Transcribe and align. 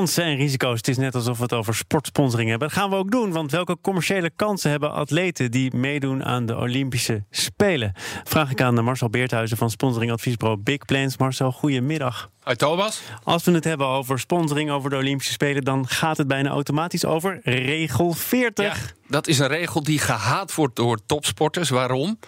Kansen 0.00 0.24
en 0.24 0.36
risico's. 0.36 0.76
Het 0.76 0.88
is 0.88 0.96
net 0.96 1.14
alsof 1.14 1.36
we 1.36 1.42
het 1.42 1.52
over 1.52 1.74
sportsponsoring 1.74 2.48
hebben. 2.50 2.68
Dat 2.68 2.76
gaan 2.76 2.90
we 2.90 2.96
ook 2.96 3.10
doen, 3.10 3.32
want 3.32 3.50
welke 3.50 3.76
commerciële 3.80 4.30
kansen 4.36 4.70
hebben 4.70 4.92
atleten 4.92 5.50
die 5.50 5.76
meedoen 5.76 6.24
aan 6.24 6.46
de 6.46 6.56
Olympische 6.56 7.24
Spelen? 7.30 7.92
Vraag 8.24 8.50
ik 8.50 8.60
aan 8.60 8.84
Marcel 8.84 9.10
Beerthuizen 9.10 9.56
van 9.56 9.70
sponsoringadviesbureau 9.70 10.60
Big 10.60 10.84
Plans. 10.84 11.16
Marcel, 11.16 11.52
goedemiddag. 11.52 12.30
Hoi 12.40 12.56
Thomas. 12.56 13.00
Als 13.22 13.44
we 13.44 13.52
het 13.52 13.64
hebben 13.64 13.86
over 13.86 14.18
sponsoring 14.18 14.70
over 14.70 14.90
de 14.90 14.96
Olympische 14.96 15.32
Spelen, 15.32 15.64
dan 15.64 15.88
gaat 15.88 16.16
het 16.16 16.28
bijna 16.28 16.50
automatisch 16.50 17.04
over 17.04 17.40
regel 17.44 18.12
40. 18.12 18.64
Ja, 18.64 18.74
dat 19.08 19.26
is 19.26 19.38
een 19.38 19.46
regel 19.46 19.82
die 19.82 19.98
gehaat 19.98 20.54
wordt 20.54 20.76
door 20.76 20.98
topsporters. 21.06 21.68
Waarom? 21.68 22.18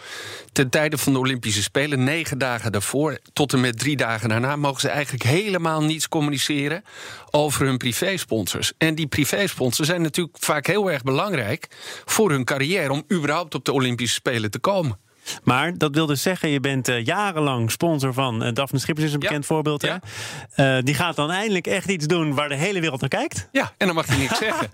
Ten 0.52 0.68
tijde 0.70 0.98
van 0.98 1.12
de 1.12 1.18
Olympische 1.18 1.62
Spelen, 1.62 2.04
negen 2.04 2.38
dagen 2.38 2.72
daarvoor 2.72 3.18
tot 3.32 3.52
en 3.52 3.60
met 3.60 3.78
drie 3.78 3.96
dagen 3.96 4.28
daarna, 4.28 4.56
mogen 4.56 4.80
ze 4.80 4.88
eigenlijk 4.88 5.24
helemaal 5.24 5.82
niets 5.82 6.08
communiceren 6.08 6.84
over 7.30 7.66
hun 7.66 7.78
privésponsors. 7.78 8.72
En 8.78 8.94
die 8.94 9.06
privésponsors 9.06 9.88
zijn 9.88 10.02
natuurlijk 10.02 10.36
vaak 10.40 10.66
heel 10.66 10.90
erg 10.90 11.02
belangrijk 11.02 11.68
voor 12.04 12.30
hun 12.30 12.44
carrière 12.44 12.92
om 12.92 13.04
überhaupt 13.12 13.54
op 13.54 13.64
de 13.64 13.72
Olympische 13.72 14.14
Spelen 14.14 14.50
te 14.50 14.58
komen. 14.58 14.98
Maar 15.42 15.78
dat 15.78 15.94
wil 15.94 16.06
dus 16.06 16.22
zeggen, 16.22 16.48
je 16.48 16.60
bent 16.60 16.88
uh, 16.88 17.04
jarenlang 17.04 17.70
sponsor 17.70 18.12
van 18.12 18.46
uh, 18.46 18.52
Daphne 18.52 18.78
Schippers, 18.78 19.06
is 19.06 19.12
een 19.12 19.18
bekend 19.18 19.46
voorbeeld. 19.46 19.82
Ja. 19.82 20.00
Hè? 20.50 20.76
Uh, 20.76 20.84
die 20.84 20.94
gaat 20.94 21.16
dan 21.16 21.30
eindelijk 21.30 21.66
echt 21.66 21.88
iets 21.88 22.06
doen 22.06 22.34
waar 22.34 22.48
de 22.48 22.54
hele 22.54 22.80
wereld 22.80 23.00
naar 23.00 23.08
kijkt. 23.08 23.48
Ja, 23.52 23.72
en 23.76 23.86
dan 23.86 23.94
mag 23.94 24.06
je 24.06 24.16
niks 24.18 24.38
zeggen. 24.48 24.68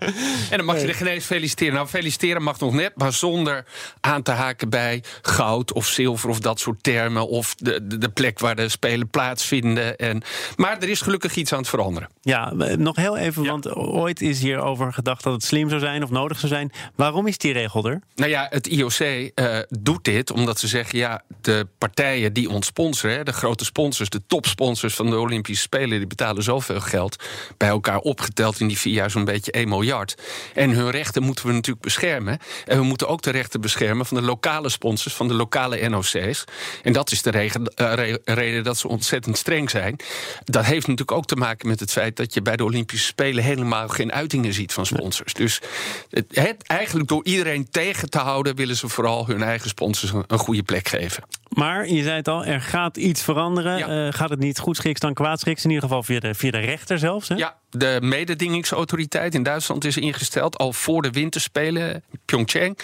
En 0.49 0.57
dan 0.57 0.65
mag 0.65 0.75
nee. 0.75 0.85
je 0.85 0.91
de 0.91 0.97
genees 0.97 1.25
feliciteren. 1.25 1.73
Nou, 1.73 1.87
feliciteren 1.87 2.43
mag 2.43 2.59
nog 2.59 2.73
net, 2.73 2.91
maar 2.95 3.13
zonder 3.13 3.65
aan 4.01 4.21
te 4.21 4.31
haken 4.31 4.69
bij 4.69 5.03
goud 5.21 5.73
of 5.73 5.85
zilver 5.85 6.29
of 6.29 6.39
dat 6.39 6.59
soort 6.59 6.83
termen. 6.83 7.27
Of 7.27 7.55
de, 7.55 7.87
de, 7.87 7.97
de 7.97 8.09
plek 8.09 8.39
waar 8.39 8.55
de 8.55 8.69
spelen 8.69 9.09
plaatsvinden. 9.09 9.97
En, 9.97 10.21
maar 10.55 10.77
er 10.77 10.89
is 10.89 11.01
gelukkig 11.01 11.35
iets 11.35 11.53
aan 11.53 11.59
het 11.59 11.69
veranderen. 11.69 12.09
Ja, 12.21 12.53
nog 12.77 12.95
heel 12.95 13.17
even, 13.17 13.43
ja. 13.43 13.49
want 13.49 13.75
ooit 13.75 14.21
is 14.21 14.41
hierover 14.41 14.93
gedacht 14.93 15.23
dat 15.23 15.33
het 15.33 15.43
slim 15.43 15.69
zou 15.69 15.81
zijn 15.81 16.03
of 16.03 16.09
nodig 16.09 16.39
zou 16.39 16.51
zijn. 16.51 16.71
Waarom 16.95 17.27
is 17.27 17.37
die 17.37 17.53
regel 17.53 17.85
er? 17.85 18.01
Nou 18.15 18.29
ja, 18.29 18.47
het 18.49 18.67
IOC 18.67 19.31
doet 19.69 20.03
dit 20.03 20.31
omdat 20.39 20.59
ze 20.59 20.67
zeggen: 20.67 20.97
ja, 20.97 21.23
de 21.41 21.67
partijen 21.77 22.33
die 22.33 22.49
ons 22.49 22.65
sponsoren, 22.65 23.25
de 23.25 23.31
grote 23.31 23.65
sponsors, 23.65 24.09
de 24.09 24.21
topsponsors 24.27 24.95
van 24.95 25.09
de 25.09 25.17
Olympische 25.17 25.63
Spelen, 25.63 25.97
die 25.97 26.07
betalen 26.07 26.43
zoveel 26.43 26.79
geld. 26.79 27.23
Bij 27.57 27.69
elkaar 27.69 27.99
opgeteld 27.99 28.59
in 28.59 28.67
die 28.67 28.77
vier 28.77 28.93
jaar 28.93 29.11
zo'n 29.11 29.25
beetje 29.25 29.51
1 29.51 29.69
miljard. 29.69 30.15
En 30.53 30.69
hun 30.69 30.89
rechten 30.89 31.23
moeten 31.23 31.47
we 31.47 31.53
natuurlijk 31.53 31.85
beschermen. 31.85 32.39
En 32.65 32.77
we 32.77 32.83
moeten 32.83 33.07
ook 33.07 33.21
de 33.21 33.31
rechten 33.31 33.61
beschermen 33.61 34.05
van 34.05 34.17
de 34.17 34.23
lokale 34.23 34.69
sponsors, 34.69 35.13
van 35.13 35.27
de 35.27 35.33
lokale 35.33 35.89
NOC's. 35.89 36.43
En 36.83 36.93
dat 36.93 37.11
is 37.11 37.21
de 37.21 37.29
re 37.29 38.21
reden 38.25 38.63
dat 38.63 38.77
ze 38.77 38.87
ontzettend 38.87 39.37
streng 39.37 39.69
zijn. 39.69 39.95
Dat 40.43 40.65
heeft 40.65 40.87
natuurlijk 40.87 41.17
ook 41.17 41.25
te 41.25 41.35
maken 41.35 41.67
met 41.67 41.79
het 41.79 41.91
feit 41.91 42.15
dat 42.15 42.33
je 42.33 42.41
bij 42.41 42.55
de 42.55 42.63
Olympische 42.63 43.05
Spelen 43.05 43.43
helemaal 43.43 43.87
geen 43.87 44.11
uitingen 44.11 44.53
ziet 44.53 44.73
van 44.73 44.85
sponsors. 44.85 45.33
Dus 45.33 45.61
het, 46.09 46.25
het, 46.35 46.63
eigenlijk 46.63 47.07
door 47.07 47.25
iedereen 47.25 47.69
tegen 47.69 48.09
te 48.09 48.17
houden, 48.17 48.55
willen 48.55 48.75
ze 48.75 48.87
vooral 48.89 49.27
hun 49.27 49.43
eigen 49.43 49.69
sponsors 49.69 50.11
een 50.31 50.39
goede 50.39 50.63
plek 50.63 50.87
geven. 50.87 51.23
Maar 51.49 51.87
je 51.87 52.03
zei 52.03 52.15
het 52.15 52.27
al, 52.27 52.45
er 52.45 52.61
gaat 52.61 52.97
iets 52.97 53.23
veranderen. 53.23 53.77
Ja. 53.77 54.05
Uh, 54.05 54.13
gaat 54.13 54.29
het 54.29 54.39
niet 54.39 54.59
goed 54.59 54.75
schiks 54.75 54.99
dan 54.99 55.13
kwaad 55.13 55.39
schiks? 55.39 55.63
In 55.63 55.69
ieder 55.69 55.83
geval 55.83 56.03
via 56.03 56.19
de, 56.19 56.33
via 56.33 56.51
de 56.51 56.57
rechter 56.57 56.99
zelfs. 56.99 57.27
Hè? 57.27 57.35
Ja, 57.35 57.55
de 57.69 57.97
mededingingsautoriteit 58.01 59.35
in 59.35 59.43
Duitsland 59.43 59.85
is 59.85 59.97
ingesteld 59.97 60.57
al 60.57 60.73
voor 60.73 61.01
de 61.01 61.11
winterspelen, 61.11 62.03
Pyeongchang. 62.25 62.77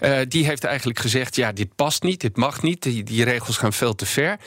Uh, 0.00 0.18
die 0.28 0.44
heeft 0.44 0.64
eigenlijk 0.64 0.98
gezegd: 0.98 1.36
ja, 1.36 1.52
dit 1.52 1.74
past 1.74 2.02
niet, 2.02 2.20
dit 2.20 2.36
mag 2.36 2.62
niet, 2.62 2.82
die, 2.82 3.02
die 3.02 3.24
regels 3.24 3.56
gaan 3.56 3.72
veel 3.72 3.94
te 3.94 4.06
ver. 4.06 4.38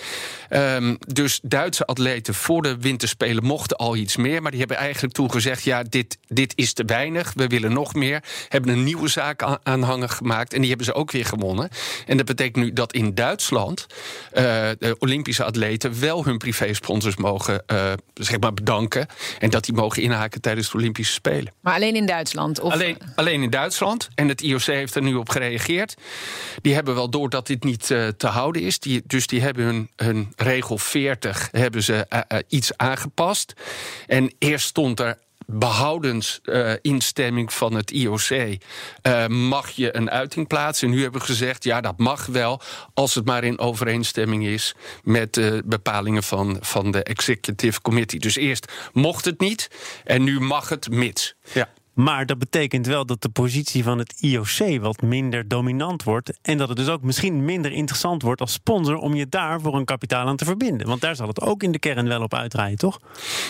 Um, 0.49 0.97
dus 1.07 1.39
Duitse 1.43 1.85
atleten 1.85 2.33
voor 2.33 2.61
de 2.61 2.77
winterspelen 2.77 3.43
mochten 3.43 3.77
al 3.77 3.95
iets 3.95 4.15
meer, 4.15 4.41
maar 4.41 4.51
die 4.51 4.59
hebben 4.59 4.77
eigenlijk 4.77 5.13
toen 5.13 5.31
gezegd: 5.31 5.63
ja, 5.63 5.83
dit, 5.83 6.17
dit 6.27 6.53
is 6.55 6.73
te 6.73 6.83
weinig, 6.85 7.33
we 7.35 7.47
willen 7.47 7.73
nog 7.73 7.93
meer. 7.93 8.23
Hebben 8.49 8.71
een 8.71 8.83
nieuwe 8.83 9.07
zaak 9.07 9.59
aanhanger 9.63 10.09
gemaakt 10.09 10.53
en 10.53 10.59
die 10.59 10.69
hebben 10.69 10.85
ze 10.85 10.93
ook 10.93 11.11
weer 11.11 11.25
gewonnen. 11.25 11.69
En 12.05 12.17
dat 12.17 12.25
betekent 12.25 12.63
nu 12.63 12.73
dat 12.73 12.93
in 12.93 13.15
Duitsland 13.15 13.85
uh, 13.89 14.43
de 14.79 14.95
Olympische 14.99 15.43
atleten 15.43 15.99
wel 15.99 16.25
hun 16.25 16.37
privésponsors 16.37 17.15
mogen 17.15 17.63
uh, 17.71 17.93
zeg 18.13 18.39
maar 18.39 18.53
bedanken 18.53 19.07
en 19.39 19.49
dat 19.49 19.65
die 19.65 19.73
mogen 19.75 20.01
inhaken 20.01 20.41
tijdens 20.41 20.71
de 20.71 20.77
Olympische 20.77 21.13
Spelen. 21.13 21.53
Maar 21.61 21.73
alleen 21.73 21.95
in 21.95 22.05
Duitsland? 22.05 22.59
Of? 22.59 22.73
Alleen, 22.73 22.97
alleen 23.15 23.41
in 23.41 23.49
Duitsland. 23.49 24.09
En 24.15 24.27
het 24.27 24.41
IOC 24.41 24.61
heeft 24.61 24.95
er 24.95 25.01
nu 25.01 25.13
op 25.13 25.29
gereageerd. 25.29 25.95
Die 26.61 26.73
hebben 26.73 26.95
wel 26.95 27.09
door 27.09 27.29
dat 27.29 27.47
dit 27.47 27.63
niet 27.63 27.89
uh, 27.89 28.07
te 28.07 28.27
houden 28.27 28.61
is. 28.61 28.79
Die, 28.79 29.01
dus 29.05 29.27
die 29.27 29.41
hebben 29.41 29.63
hun, 29.63 29.89
hun 29.95 30.33
regel 30.35 30.77
40 30.77 31.49
hebben 31.51 31.83
ze 31.83 32.05
uh, 32.09 32.19
uh, 32.31 32.39
iets 32.47 32.77
aangepast. 32.77 33.53
En 34.07 34.33
eerst 34.39 34.67
stond 34.67 34.99
er 34.99 35.17
behoudens 35.45 36.39
uh, 36.43 36.73
instemming 36.81 37.53
van 37.53 37.73
het 37.73 37.91
IOC 37.91 38.29
uh, 38.29 39.27
mag 39.27 39.69
je 39.69 39.95
een 39.95 40.09
uiting 40.09 40.47
plaatsen. 40.47 40.87
En 40.87 40.93
nu 40.93 41.01
hebben 41.01 41.21
we 41.21 41.27
gezegd, 41.27 41.63
ja, 41.63 41.81
dat 41.81 41.97
mag 41.97 42.25
wel... 42.25 42.61
als 42.93 43.15
het 43.15 43.25
maar 43.25 43.43
in 43.43 43.59
overeenstemming 43.59 44.45
is 44.45 44.75
met 45.03 45.33
de 45.33 45.63
bepalingen 45.65 46.23
van, 46.23 46.57
van 46.61 46.91
de 46.91 47.03
Executive 47.03 47.81
Committee. 47.81 48.19
Dus 48.19 48.35
eerst 48.35 48.71
mocht 48.93 49.25
het 49.25 49.39
niet 49.39 49.69
en 50.03 50.23
nu 50.23 50.39
mag 50.39 50.69
het 50.69 50.89
mits. 50.89 51.35
Ja. 51.53 51.69
Maar 51.95 52.25
dat 52.25 52.37
betekent 52.37 52.85
wel 52.85 53.05
dat 53.05 53.21
de 53.21 53.29
positie 53.29 53.83
van 53.83 53.97
het 53.97 54.13
IOC 54.19 54.81
wat 54.81 55.01
minder 55.01 55.47
dominant 55.47 56.03
wordt. 56.03 56.33
En 56.41 56.57
dat 56.57 56.67
het 56.67 56.77
dus 56.77 56.87
ook 56.87 57.01
misschien 57.01 57.45
minder 57.45 57.71
interessant 57.71 58.21
wordt 58.21 58.41
als 58.41 58.53
sponsor 58.53 58.95
om 58.95 59.15
je 59.15 59.29
daar 59.29 59.61
voor 59.61 59.75
een 59.75 59.85
kapitaal 59.85 60.27
aan 60.27 60.37
te 60.37 60.45
verbinden. 60.45 60.87
Want 60.87 61.01
daar 61.01 61.15
zal 61.15 61.27
het 61.27 61.41
ook 61.41 61.63
in 61.63 61.71
de 61.71 61.79
kern 61.79 62.07
wel 62.07 62.21
op 62.21 62.33
uitdraaien, 62.33 62.77
toch? 62.77 62.99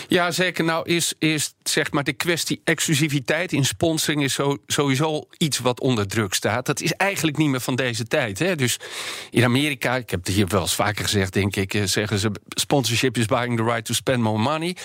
Ja, 0.08 0.30
zeker. 0.30 0.64
Nou, 0.64 0.88
is, 0.88 1.14
is 1.18 1.54
zeg 1.62 1.92
maar 1.92 2.04
de 2.04 2.12
kwestie 2.12 2.60
exclusiviteit 2.64 3.52
in 3.52 3.64
sponsoring 3.64 4.22
is 4.22 4.38
sowieso 4.66 5.26
iets 5.38 5.58
wat 5.58 5.80
onder 5.80 6.06
druk 6.06 6.34
staat. 6.34 6.66
Dat 6.66 6.80
is 6.80 6.92
eigenlijk 6.92 7.36
niet 7.36 7.48
meer 7.48 7.60
van 7.60 7.76
deze 7.76 8.04
tijd. 8.04 8.38
Hè? 8.38 8.56
Dus 8.56 8.80
in 9.30 9.44
Amerika, 9.44 9.96
ik 9.96 10.10
heb 10.10 10.24
het 10.24 10.34
hier 10.34 10.46
wel 10.46 10.60
eens 10.60 10.74
vaker 10.74 11.04
gezegd, 11.04 11.32
denk 11.32 11.56
ik, 11.56 11.82
zeggen 11.84 12.18
ze: 12.18 12.30
sponsorship 12.48 13.16
is 13.16 13.26
buying 13.26 13.56
the 13.56 13.64
right 13.64 13.84
to 13.84 13.94
spend 13.94 14.22
more 14.22 14.38
money. 14.38 14.76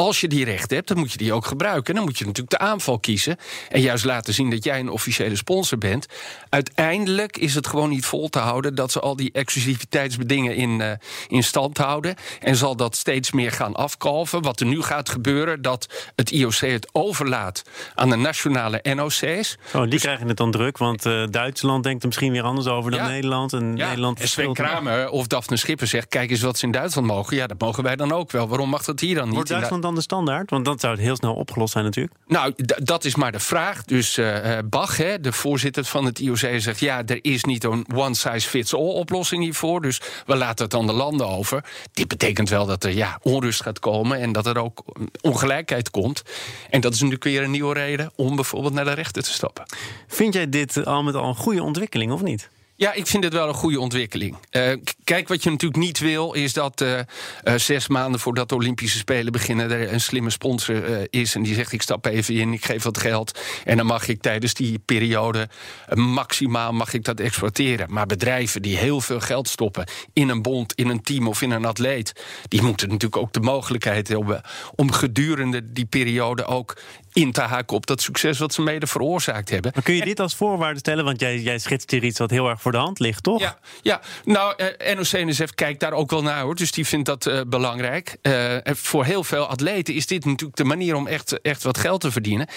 Als 0.00 0.20
je 0.20 0.28
die 0.28 0.44
recht 0.44 0.70
hebt, 0.70 0.88
dan 0.88 0.98
moet 0.98 1.12
je 1.12 1.18
die 1.18 1.32
ook 1.32 1.46
gebruiken. 1.46 1.94
Dan 1.94 2.04
moet 2.04 2.18
je 2.18 2.24
natuurlijk 2.24 2.58
de 2.58 2.66
aanval 2.66 2.98
kiezen. 2.98 3.36
En 3.68 3.80
juist 3.80 4.04
laten 4.04 4.34
zien 4.34 4.50
dat 4.50 4.64
jij 4.64 4.80
een 4.80 4.90
officiële 4.90 5.36
sponsor 5.36 5.78
bent. 5.78 6.06
Uiteindelijk 6.48 7.36
is 7.36 7.54
het 7.54 7.66
gewoon 7.66 7.88
niet 7.88 8.06
vol 8.06 8.28
te 8.28 8.38
houden 8.38 8.74
dat 8.74 8.92
ze 8.92 9.00
al 9.00 9.16
die 9.16 9.32
exclusiviteitsbedingen 9.32 10.54
in, 10.54 10.80
uh, 10.80 10.90
in 11.28 11.42
stand 11.42 11.78
houden. 11.78 12.14
En 12.40 12.56
zal 12.56 12.76
dat 12.76 12.96
steeds 12.96 13.32
meer 13.32 13.52
gaan 13.52 13.74
afkalven. 13.74 14.42
Wat 14.42 14.60
er 14.60 14.66
nu 14.66 14.82
gaat 14.82 15.08
gebeuren, 15.08 15.62
dat 15.62 16.10
het 16.16 16.30
IOC 16.30 16.54
het 16.54 16.88
overlaat 16.92 17.62
aan 17.94 18.10
de 18.10 18.16
nationale 18.16 18.80
NOC's. 18.94 19.56
Oh, 19.74 19.80
die 19.80 19.90
dus, 19.90 20.02
krijgen 20.02 20.28
het 20.28 20.36
dan 20.36 20.50
druk, 20.50 20.78
want 20.78 21.06
uh, 21.06 21.26
Duitsland 21.30 21.82
denkt 21.82 22.00
er 22.00 22.08
misschien 22.08 22.32
weer 22.32 22.42
anders 22.42 22.66
over 22.66 22.90
dan 22.90 23.00
ja, 23.00 23.06
Nederland. 23.06 23.52
En 23.52 23.76
ja, 23.76 23.86
Nederland 23.86 24.20
en 24.20 24.28
Sven 24.28 24.52
Kramer 24.52 25.08
of 25.08 25.26
Daphne 25.26 25.56
Schipper 25.56 25.86
zegt: 25.86 26.08
kijk 26.08 26.30
eens 26.30 26.40
wat 26.40 26.58
ze 26.58 26.64
in 26.64 26.72
Duitsland 26.72 27.06
mogen. 27.06 27.36
Ja, 27.36 27.46
dat 27.46 27.60
mogen 27.60 27.82
wij 27.82 27.96
dan 27.96 28.12
ook 28.12 28.30
wel. 28.30 28.48
Waarom 28.48 28.68
mag 28.68 28.84
dat 28.84 29.00
hier 29.00 29.14
dan 29.14 29.24
niet? 29.24 29.34
Wordt 29.34 29.48
Duitsland 29.48 29.86
dan 29.88 29.96
de 29.96 30.02
standaard? 30.04 30.50
Want 30.50 30.64
dan 30.64 30.78
zou 30.78 30.92
het 30.92 31.02
heel 31.02 31.16
snel 31.16 31.34
opgelost 31.34 31.72
zijn 31.72 31.84
natuurlijk. 31.84 32.14
Nou, 32.26 32.54
dat 32.76 33.04
is 33.04 33.14
maar 33.14 33.32
de 33.32 33.40
vraag. 33.40 33.84
Dus 33.84 34.18
uh, 34.18 34.58
Bach, 34.64 34.96
hè, 34.96 35.20
de 35.20 35.32
voorzitter 35.32 35.84
van 35.84 36.04
het 36.04 36.18
IOC, 36.18 36.36
zegt... 36.36 36.80
ja, 36.80 37.02
er 37.06 37.18
is 37.22 37.44
niet 37.44 37.64
een 37.64 37.86
one-size-fits-all 37.94 38.92
oplossing 38.94 39.42
hiervoor... 39.42 39.82
dus 39.82 40.00
we 40.26 40.36
laten 40.36 40.64
het 40.64 40.74
aan 40.74 40.86
de 40.86 40.92
landen 40.92 41.28
over. 41.28 41.64
Dit 41.92 42.08
betekent 42.08 42.48
wel 42.48 42.66
dat 42.66 42.84
er 42.84 42.94
ja, 42.94 43.18
onrust 43.22 43.62
gaat 43.62 43.78
komen... 43.78 44.20
en 44.20 44.32
dat 44.32 44.46
er 44.46 44.58
ook 44.58 44.84
ongelijkheid 45.20 45.90
komt. 45.90 46.22
En 46.70 46.80
dat 46.80 46.92
is 46.92 46.98
natuurlijk 46.98 47.24
weer 47.24 47.42
een 47.42 47.50
nieuwe 47.50 47.74
reden... 47.74 48.10
om 48.16 48.36
bijvoorbeeld 48.36 48.74
naar 48.74 48.84
de 48.84 48.92
rechter 48.92 49.22
te 49.22 49.32
stappen. 49.32 49.64
Vind 50.06 50.34
jij 50.34 50.48
dit 50.48 50.86
al 50.86 51.02
met 51.02 51.14
al 51.14 51.28
een 51.28 51.34
goede 51.34 51.62
ontwikkeling, 51.62 52.12
of 52.12 52.22
niet? 52.22 52.48
Ja, 52.78 52.92
ik 52.92 53.06
vind 53.06 53.24
het 53.24 53.32
wel 53.32 53.48
een 53.48 53.54
goede 53.54 53.80
ontwikkeling. 53.80 54.36
Uh, 54.50 54.72
kijk, 55.04 55.28
wat 55.28 55.42
je 55.42 55.50
natuurlijk 55.50 55.82
niet 55.82 55.98
wil, 55.98 56.32
is 56.32 56.52
dat 56.52 56.80
uh, 56.80 56.98
uh, 56.98 57.54
zes 57.56 57.88
maanden 57.88 58.20
voordat 58.20 58.48
de 58.48 58.54
Olympische 58.54 58.98
Spelen 58.98 59.32
beginnen, 59.32 59.70
er 59.70 59.92
een 59.92 60.00
slimme 60.00 60.30
sponsor 60.30 61.06
is 61.10 61.34
en 61.34 61.42
die 61.42 61.54
zegt: 61.54 61.72
Ik 61.72 61.82
stap 61.82 62.06
even 62.06 62.34
in, 62.34 62.52
ik 62.52 62.64
geef 62.64 62.82
wat 62.82 62.98
geld. 62.98 63.38
En 63.64 63.76
dan 63.76 63.86
mag 63.86 64.08
ik 64.08 64.22
tijdens 64.22 64.54
die 64.54 64.78
periode 64.78 65.48
maximaal 65.94 66.72
mag 66.72 66.92
ik 66.92 67.04
dat 67.04 67.20
exploiteren. 67.20 67.92
Maar 67.92 68.06
bedrijven 68.06 68.62
die 68.62 68.76
heel 68.76 69.00
veel 69.00 69.20
geld 69.20 69.48
stoppen 69.48 69.84
in 70.12 70.28
een 70.28 70.42
bond, 70.42 70.72
in 70.72 70.88
een 70.88 71.02
team 71.02 71.28
of 71.28 71.42
in 71.42 71.50
een 71.50 71.64
atleet, 71.64 72.12
die 72.48 72.62
moeten 72.62 72.88
natuurlijk 72.88 73.22
ook 73.22 73.32
de 73.32 73.40
mogelijkheid 73.40 74.08
hebben 74.08 74.42
om 74.74 74.92
gedurende 74.92 75.72
die 75.72 75.86
periode 75.86 76.44
ook 76.44 76.76
in 77.12 77.32
te 77.32 77.40
haken 77.40 77.76
op 77.76 77.86
dat 77.86 78.00
succes 78.00 78.38
wat 78.38 78.54
ze 78.54 78.62
mede 78.62 78.86
veroorzaakt 78.86 79.50
hebben. 79.50 79.70
Maar 79.74 79.82
kun 79.82 79.94
je 79.94 80.04
dit 80.04 80.20
als 80.20 80.36
voorwaarde 80.36 80.78
stellen? 80.78 81.04
Want 81.04 81.20
jij, 81.20 81.40
jij 81.40 81.58
schetst 81.58 81.90
hier 81.90 82.04
iets 82.04 82.18
wat 82.18 82.30
heel 82.30 82.48
erg 82.48 82.60
voor 82.68 82.78
de 82.78 82.84
hand 82.84 82.98
ligt, 82.98 83.22
toch? 83.22 83.40
Ja, 83.40 83.58
ja. 83.82 84.00
nou, 84.24 84.54
eh, 84.56 84.96
NOC-NSF 84.96 85.54
kijkt 85.54 85.80
daar 85.80 85.92
ook 85.92 86.10
wel 86.10 86.22
naar 86.22 86.42
hoor. 86.42 86.54
Dus 86.54 86.72
die 86.72 86.86
vindt 86.86 87.06
dat 87.06 87.26
uh, 87.26 87.40
belangrijk. 87.46 88.16
Uh, 88.22 88.56
voor 88.64 89.04
heel 89.04 89.24
veel 89.24 89.46
atleten 89.46 89.94
is 89.94 90.06
dit 90.06 90.24
natuurlijk 90.24 90.56
de 90.56 90.64
manier 90.64 90.94
om 90.94 91.06
echt, 91.06 91.40
echt 91.40 91.62
wat 91.62 91.78
geld 91.78 92.00
te 92.00 92.10
verdienen. 92.10 92.48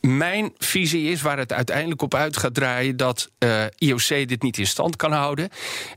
Mijn 0.00 0.52
visie 0.58 1.10
is 1.10 1.22
waar 1.22 1.38
het 1.38 1.52
uiteindelijk 1.52 2.02
op 2.02 2.14
uit 2.14 2.36
gaat 2.36 2.54
draaien 2.54 2.96
dat 2.96 3.30
uh, 3.38 3.64
IOC 3.78 4.08
dit 4.08 4.42
niet 4.42 4.58
in 4.58 4.66
stand 4.66 4.96
kan 4.96 5.12
houden. 5.12 5.48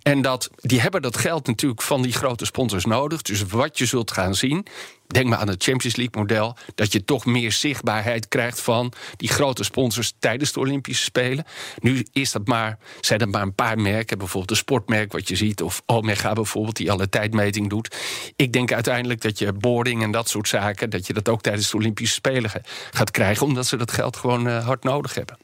En 0.01 0.21
dat 0.21 0.49
die 0.55 0.81
hebben 0.81 1.01
dat 1.01 1.17
geld 1.17 1.47
natuurlijk 1.47 1.81
van 1.81 2.01
die 2.01 2.13
grote 2.13 2.45
sponsors 2.45 2.85
nodig. 2.85 3.21
Dus 3.21 3.43
wat 3.45 3.77
je 3.77 3.85
zult 3.85 4.11
gaan 4.11 4.35
zien, 4.35 4.67
denk 5.07 5.27
maar 5.27 5.37
aan 5.37 5.47
het 5.47 5.63
Champions 5.63 5.95
League 5.95 6.21
model, 6.21 6.55
dat 6.75 6.91
je 6.91 7.05
toch 7.05 7.25
meer 7.25 7.51
zichtbaarheid 7.51 8.27
krijgt 8.27 8.61
van 8.61 8.93
die 9.17 9.29
grote 9.29 9.63
sponsors 9.63 10.13
tijdens 10.19 10.51
de 10.51 10.59
Olympische 10.59 11.03
Spelen. 11.03 11.45
Nu 11.79 12.05
is 12.11 12.31
dat 12.31 12.47
maar, 12.47 12.77
zijn 13.01 13.19
dat 13.19 13.31
maar 13.31 13.41
een 13.41 13.55
paar 13.55 13.77
merken, 13.77 14.17
bijvoorbeeld 14.17 14.51
een 14.51 14.57
sportmerk 14.57 15.11
wat 15.11 15.27
je 15.27 15.35
ziet, 15.35 15.61
of 15.61 15.81
Omega 15.85 16.33
bijvoorbeeld, 16.33 16.75
die 16.75 16.91
alle 16.91 17.09
tijdmeting 17.09 17.69
doet. 17.69 17.95
Ik 18.35 18.53
denk 18.53 18.73
uiteindelijk 18.73 19.21
dat 19.21 19.39
je 19.39 19.53
boarding 19.53 20.03
en 20.03 20.11
dat 20.11 20.29
soort 20.29 20.47
zaken, 20.47 20.89
dat 20.89 21.07
je 21.07 21.13
dat 21.13 21.29
ook 21.29 21.41
tijdens 21.41 21.71
de 21.71 21.77
Olympische 21.77 22.15
Spelen 22.15 22.51
gaat 22.91 23.11
krijgen, 23.11 23.45
omdat 23.45 23.67
ze 23.67 23.77
dat 23.77 23.91
geld 23.91 24.17
gewoon 24.17 24.47
uh, 24.47 24.65
hard 24.65 24.83
nodig 24.83 25.13
hebben. 25.13 25.37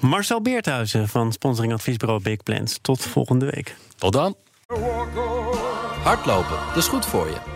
Marcel 0.00 0.42
Beerthuizen 0.42 1.08
van 1.08 1.32
sponsoringadviesbureau 1.32 2.22
Big 2.22 2.42
Plans. 2.42 2.78
Tot 2.82 3.02
volgende 3.02 3.50
week. 3.50 3.76
Tot 3.96 4.12
dan. 4.12 4.36
Hardlopen, 6.02 6.58
dat 6.68 6.76
is 6.76 6.88
goed 6.88 7.06
voor 7.06 7.26
je. 7.26 7.55